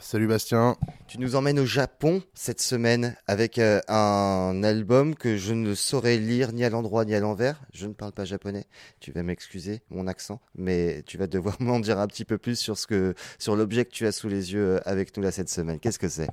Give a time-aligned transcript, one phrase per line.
[0.00, 0.76] Salut Bastien.
[1.08, 6.18] Tu nous emmènes au Japon cette semaine avec euh, un album que je ne saurais
[6.18, 7.60] lire ni à l'endroit ni à l'envers.
[7.72, 8.66] Je ne parle pas japonais.
[9.00, 12.56] Tu vas m'excuser mon accent, mais tu vas devoir m'en dire un petit peu plus
[12.56, 15.32] sur ce que sur l'objet que tu as sous les yeux euh, avec nous là
[15.32, 15.80] cette semaine.
[15.80, 16.28] Qu'est-ce que c'est?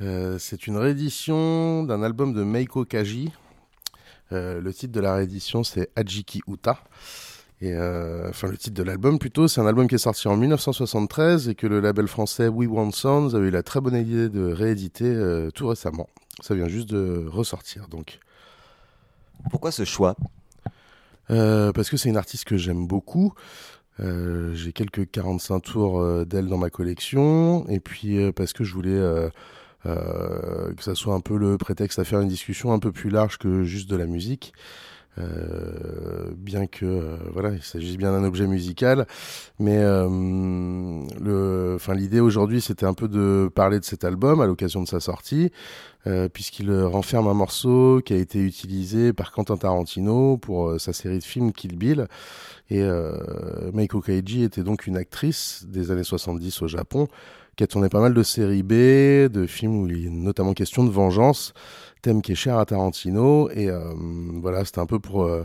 [0.00, 3.32] Euh, C'est une réédition d'un album de Meiko Kaji.
[4.30, 6.78] le titre de la réédition c'est Ajiki Uta.
[7.62, 10.36] Et euh, enfin, le titre de l'album plutôt, c'est un album qui est sorti en
[10.36, 14.30] 1973 et que le label français We Want Sounds a eu la très bonne idée
[14.30, 16.08] de rééditer euh, tout récemment.
[16.40, 18.18] Ça vient juste de ressortir donc.
[19.50, 20.16] Pourquoi ce choix?
[21.30, 23.34] Euh, Parce que c'est une artiste que j'aime beaucoup.
[23.98, 28.98] J'ai quelques 45 tours d'elle dans ma collection et puis parce que je voulais
[29.84, 33.36] que ça soit un peu le prétexte à faire une discussion un peu plus large
[33.36, 34.54] que juste de la musique.
[35.20, 39.06] Euh, bien que euh, voilà, il s'agisse bien d'un objet musical,
[39.58, 44.82] mais euh, enfin l'idée aujourd'hui, c'était un peu de parler de cet album à l'occasion
[44.82, 45.50] de sa sortie,
[46.32, 51.24] puisqu'il renferme un morceau qui a été utilisé par Quentin Tarantino pour sa série de
[51.24, 52.06] films Kill Bill.
[52.70, 52.82] Et
[53.74, 57.06] Meiko Kaiji était donc une actrice des années 70 au Japon
[57.60, 58.72] qui a tourné pas mal de séries B,
[59.30, 61.52] de films où il est notamment question de vengeance
[62.00, 63.50] thème qui est cher à Tarantino.
[63.50, 63.92] Et euh,
[64.40, 65.44] voilà, c'était un peu pour euh,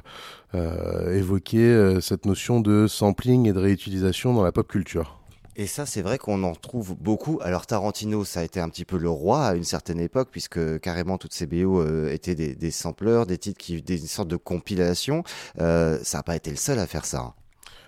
[0.53, 5.19] euh, évoquer cette notion de sampling et de réutilisation dans la pop culture.
[5.57, 7.37] Et ça, c'est vrai qu'on en trouve beaucoup.
[7.41, 10.79] Alors Tarantino, ça a été un petit peu le roi à une certaine époque, puisque
[10.79, 15.25] carrément toutes ces BO étaient des, sampleurs, des titres qui, des sortes de compilations.
[15.57, 17.19] ça n'a pas été le seul à faire ça.
[17.19, 17.33] Hein.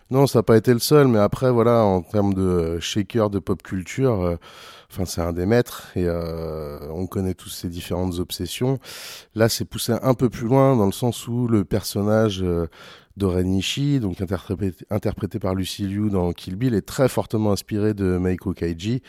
[0.10, 3.40] Non, ça n'a pas été le seul, mais après, voilà, en termes de shaker de
[3.40, 4.38] pop culture,
[4.90, 8.80] Enfin, c'est un des maîtres et euh, on connaît tous ses différentes obsessions.
[9.36, 12.68] Là, c'est poussé un peu plus loin dans le sens où le personnage euh,
[13.18, 13.60] d'Oren
[14.00, 19.02] donc interprété, par Lucy Liu dans Kill Bill, est très fortement inspiré de Meiko Kaiji,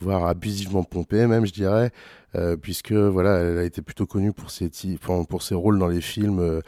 [0.00, 1.90] voire abusivement pompé, même, je dirais.
[2.36, 4.68] Euh, puisque voilà, elle a été plutôt connue pour ses,
[5.28, 6.60] pour ses rôles dans les films euh,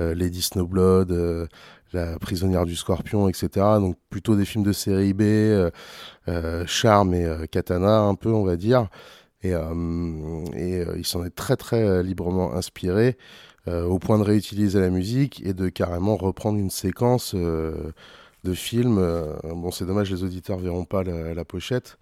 [0.00, 1.46] euh Lady Snowblood, euh,
[1.92, 3.48] la prisonnière du scorpion, etc.
[3.78, 5.70] Donc plutôt des films de série B, euh,
[6.28, 8.88] euh charme et euh, katana un peu, on va dire.
[9.44, 13.16] Et, et il s'en est très très librement inspiré
[13.66, 17.34] au point de réutiliser la musique et de carrément reprendre une séquence
[18.44, 18.96] de film.
[19.44, 21.98] bon, c'est dommage, les auditeurs verront pas la, la pochette.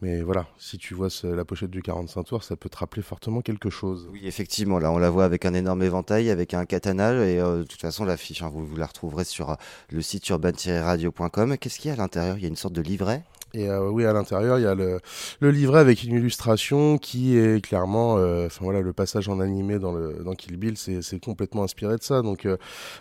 [0.00, 3.40] Mais voilà, si tu vois la pochette du 45 tours, ça peut te rappeler fortement
[3.40, 4.08] quelque chose.
[4.12, 7.58] Oui, effectivement, là on la voit avec un énorme éventail, avec un katana, et euh,
[7.58, 9.54] de toute façon l'affiche, hein, vous, vous, la retrouverez sur euh,
[9.90, 11.58] le site urban-radio.com.
[11.58, 12.36] Qu'est-ce qu'il y a à l'intérieur?
[12.36, 13.24] Il y a une sorte de livret?
[13.54, 15.00] Et euh, oui, à l'intérieur, il y a le,
[15.40, 19.92] le, livret avec une illustration qui est clairement, enfin voilà, le passage en animé dans
[19.92, 22.20] le dans Kill Bill, c'est complètement inspiré de ça.
[22.20, 22.46] Donc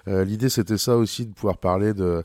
[0.08, 2.24] l'idée, c'était ça aussi de pouvoir parler de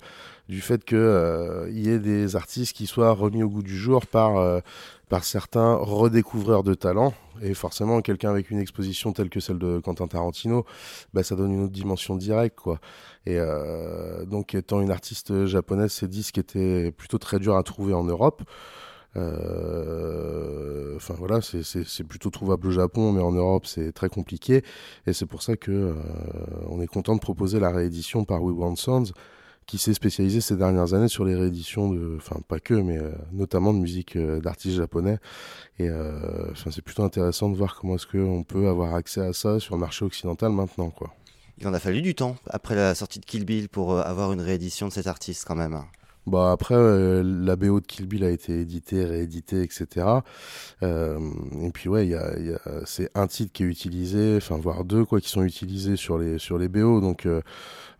[0.53, 4.07] du fait qu'il euh, y ait des artistes qui soient remis au goût du jour
[4.07, 4.61] par, euh,
[5.09, 7.15] par certains redécouvreurs de talent.
[7.41, 10.67] Et forcément, quelqu'un avec une exposition telle que celle de Quentin Tarantino,
[11.15, 12.59] bah, ça donne une autre dimension directe.
[12.61, 12.81] Quoi.
[13.25, 17.95] Et euh, donc, étant une artiste japonaise, ces disques étaient plutôt très durs à trouver
[17.95, 18.43] en Europe.
[19.17, 24.63] Euh, enfin voilà, c'est plutôt trouvable au Japon, mais en Europe c'est très compliqué.
[25.07, 25.95] Et c'est pour ça que euh,
[26.69, 29.13] on est content de proposer la réédition par We Want Sounds,
[29.67, 33.13] qui s'est spécialisé ces dernières années sur les rééditions de, enfin pas que, mais euh,
[33.33, 35.19] notamment de musique euh, d'artistes japonais.
[35.79, 39.61] Et euh, c'est plutôt intéressant de voir comment est-ce qu'on peut avoir accès à ça
[39.61, 41.15] sur le marché occidental maintenant, quoi.
[41.59, 44.41] Il en a fallu du temps après la sortie de Kill Bill pour avoir une
[44.41, 45.81] réédition de cet artiste quand même.
[46.27, 46.77] Bah après,
[47.23, 50.07] la BO de Kill Bill a été éditée, rééditée, etc.
[50.83, 51.19] Euh,
[51.63, 54.85] et puis ouais, y a, y a, c'est un titre qui est utilisé, enfin voire
[54.85, 57.01] deux quoi, qui sont utilisés sur les sur les BO.
[57.01, 57.27] Donc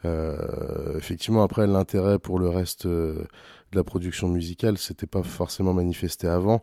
[0.05, 3.25] euh, effectivement, après, l'intérêt pour le reste euh,
[3.73, 6.63] de la production musicale, c'était pas forcément manifesté avant,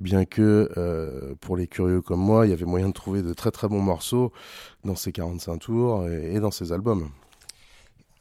[0.00, 3.32] bien que euh, pour les curieux comme moi, il y avait moyen de trouver de
[3.32, 4.32] très très bons morceaux
[4.84, 7.08] dans ces 45 tours et, dans ces albums.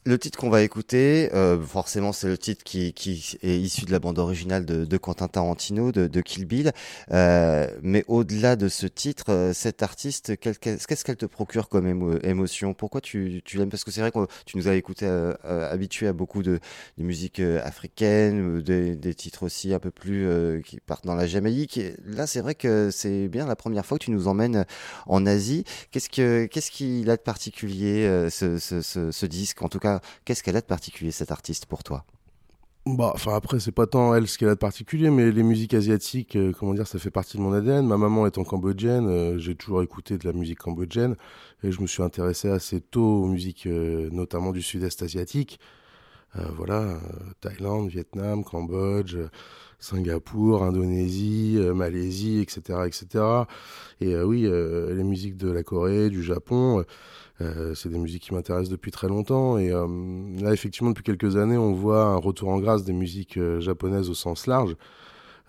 [0.05, 3.91] Le titre qu'on va écouter, euh, forcément, c'est le titre qui, qui, est issu de
[3.93, 6.73] la bande originale de, de Quentin Tarantino, de, de Kill Bill.
[7.13, 12.73] Euh, mais au-delà de ce titre, euh, cet artiste, qu'est-ce qu'elle te procure comme émotion?
[12.73, 13.69] Pourquoi tu, tu l'aimes?
[13.69, 16.59] Parce que c'est vrai que tu nous as écouté euh, euh, habitué à beaucoup de,
[16.97, 20.27] de musique africaine, des, des, titres aussi un peu plus
[20.65, 21.79] qui partent dans la Jamaïque.
[22.05, 24.65] Là, c'est vrai que c'est bien la première fois que tu nous emmènes
[25.07, 25.63] en Asie.
[25.91, 29.61] Qu'est-ce que qu'est-ce qu'il a de particulier ce, ce, ce disque?
[29.61, 29.92] En tout cas
[30.25, 32.05] qu'est-ce qu'elle a de particulier cette artiste pour toi?
[32.85, 35.73] Bah, enfin après c'est pas tant elle ce qu'elle a de particulier, mais les musiques
[35.73, 37.87] asiatiques, euh, comment dire, ça fait partie de mon ADN.
[37.87, 41.15] Ma maman étant cambodgienne, euh, j'ai toujours écouté de la musique cambodgienne
[41.63, 45.61] et je me suis intéressé assez tôt aux musiques, euh, notamment du Sud-Est asiatique.
[46.55, 46.99] Voilà,
[47.41, 49.17] Thaïlande, Vietnam, Cambodge,
[49.79, 53.23] Singapour, Indonésie, Malaisie, etc., etc.
[54.01, 56.83] Et oui, les musiques de la Corée, du Japon.
[57.41, 59.57] Euh, c'est des musiques qui m'intéressent depuis très longtemps.
[59.57, 59.87] Et euh,
[60.39, 64.09] là, effectivement, depuis quelques années, on voit un retour en grâce des musiques euh, japonaises
[64.09, 64.75] au sens large.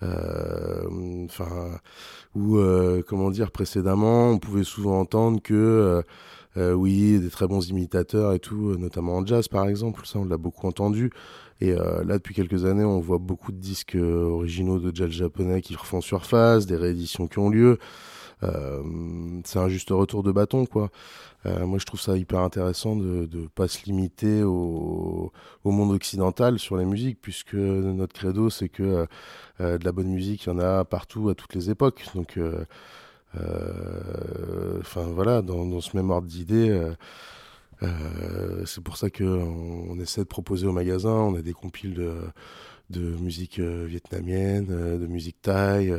[0.01, 1.79] Enfin,
[2.35, 2.59] où,
[3.07, 6.03] comment dire, précédemment, on pouvait souvent entendre que
[6.57, 10.37] oui, des très bons imitateurs et tout, notamment en jazz par exemple, ça on l'a
[10.37, 11.11] beaucoup entendu.
[11.61, 15.75] Et là, depuis quelques années, on voit beaucoup de disques originaux de jazz japonais qui
[15.75, 17.77] refont surface, des rééditions qui ont lieu.
[18.43, 18.83] Euh,
[19.43, 20.89] c'est un juste retour de bâton, quoi.
[21.45, 25.31] Euh, moi, je trouve ça hyper intéressant de ne pas se limiter au,
[25.63, 29.05] au, monde occidental sur les musiques, puisque notre credo, c'est que
[29.61, 32.05] euh, de la bonne musique, il y en a partout, à toutes les époques.
[32.15, 32.39] Donc,
[34.81, 36.69] enfin voilà, dans, ce même ordre d'idées.
[37.83, 41.11] Euh, c'est pour ça qu'on on essaie de proposer au magasin.
[41.11, 41.93] On a des compiles
[42.89, 45.93] de, musique vietnamienne, de musique thaï.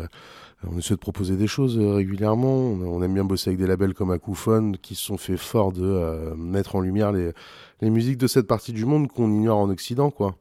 [0.65, 2.49] On essaie de proposer des choses euh, régulièrement.
[2.49, 5.85] On aime bien bosser avec des labels comme Acoufone qui se sont fait fort de
[5.85, 7.33] euh, mettre en lumière les,
[7.83, 10.37] musiques de cette partie du monde qu'on ignore en Occident, quoi.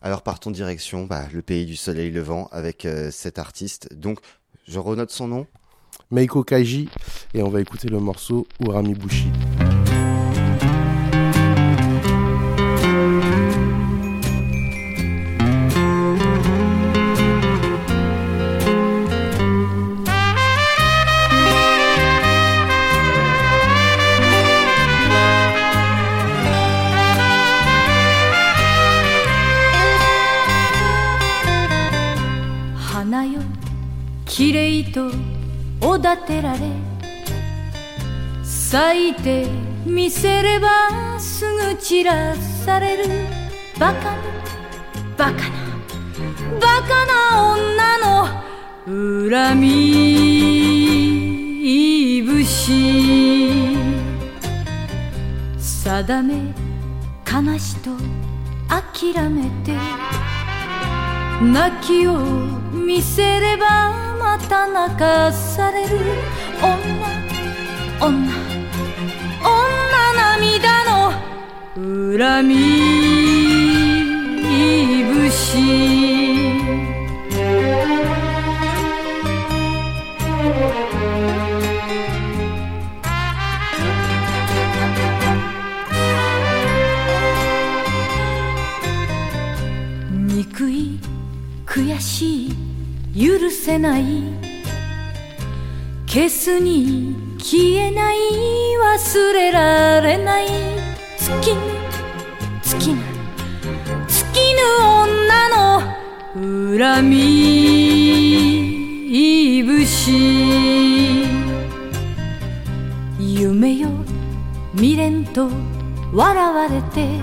[0.00, 3.92] Alors partons direction bah, le pays du soleil levant avec euh, cet artiste.
[3.94, 4.20] Donc
[4.66, 5.46] je renote son nom.
[6.10, 6.88] Meiko Kaiji
[7.34, 9.26] et on va écouter le morceau Urami Bushi.
[35.80, 36.58] おだてられ
[38.42, 39.46] 咲いて
[39.86, 43.04] みせればすぐ散らされる
[43.78, 44.16] バカな
[45.16, 45.38] バカな
[46.60, 48.26] バカな女の
[49.30, 49.68] 恨み
[52.22, 52.72] 節
[55.58, 56.54] 定め
[57.30, 57.90] 悲しと
[58.68, 59.76] 諦めて
[61.40, 62.18] 泣きを
[62.72, 65.96] 見せればまた泣かされる。
[66.60, 66.76] 女
[67.98, 68.30] 女
[69.42, 70.92] 女涙の
[72.18, 72.54] 恨み
[75.14, 75.56] 節
[90.26, 91.00] 憎い
[91.64, 92.47] 悔しい。
[93.18, 94.04] 許せない
[96.06, 98.18] 消すに消えない
[98.96, 100.46] 忘れられない
[101.18, 101.60] 月ぬ
[102.62, 103.02] 月ぬ
[104.06, 105.82] 月ぬ女の
[106.78, 107.18] 恨み
[109.64, 110.12] 節
[113.18, 113.88] 夢よ
[114.76, 115.48] 未練と
[116.12, 117.18] 笑われて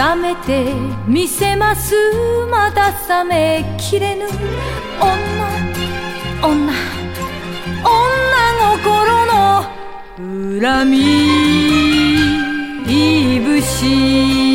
[0.00, 0.72] 覚めて
[1.06, 1.94] みせます。
[2.50, 2.90] まだ
[3.22, 4.24] 冷めきれぬ。
[4.98, 5.12] 女
[6.42, 6.72] 女
[7.84, 7.92] 女
[8.78, 11.00] 心の恨み。
[13.60, 14.49] 節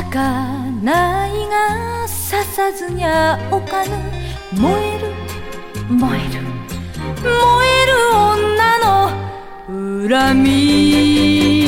[0.00, 3.90] ないが刺さずにゃおかぬ
[4.52, 5.12] 燃える。
[5.88, 6.42] 燃える。
[7.22, 7.32] 燃
[7.82, 11.58] える女の恨み。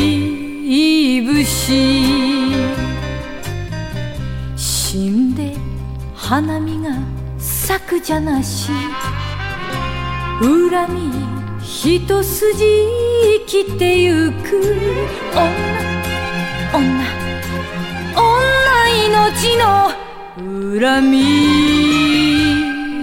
[1.44, 2.52] し。
[4.56, 5.56] 死んで
[6.14, 6.90] 花見が
[7.38, 8.70] 咲くじゃなし。
[10.40, 11.10] 恨み
[11.60, 12.64] 一筋
[13.44, 14.76] 生きてゆく。
[15.34, 17.19] 女女女
[19.08, 19.90] 命の
[20.78, 21.16] 恨み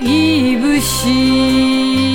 [0.04, 2.07] いぶし。